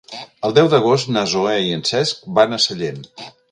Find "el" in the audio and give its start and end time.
0.47-0.55